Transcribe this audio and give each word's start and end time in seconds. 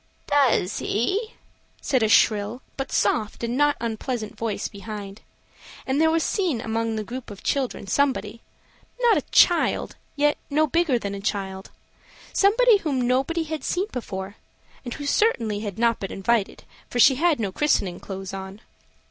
"Does 0.25 0.79
he?" 0.79 1.35
said 1.79 2.01
a 2.01 2.09
shrill 2.09 2.63
but 2.75 2.91
soft 2.91 3.43
and 3.43 3.55
not 3.55 3.77
unpleasant 3.79 4.35
voice 4.35 4.67
behind; 4.67 5.21
and 5.85 6.01
there 6.01 6.09
was 6.09 6.23
seen 6.23 6.59
among 6.59 6.95
the 6.95 7.03
group 7.03 7.29
of 7.29 7.43
children 7.43 7.85
somebody, 7.85 8.41
not 8.99 9.15
a 9.17 9.21
child, 9.29 9.97
yet 10.15 10.39
no 10.49 10.65
bigger 10.65 10.97
than 10.97 11.13
a 11.13 11.21
child, 11.21 11.69
somebody 12.33 12.77
whom 12.77 12.99
nobody 12.99 13.43
had 13.43 13.63
seen 13.63 13.85
before, 13.91 14.37
and 14.83 14.95
who 14.95 15.05
certainly 15.05 15.59
had 15.59 15.77
not 15.77 15.99
been 15.99 16.11
invited, 16.11 16.63
for 16.89 16.99
she 16.99 17.13
had 17.17 17.39
no 17.39 17.51
christening 17.51 17.99
clothes 17.99 18.33
on. 18.33 18.59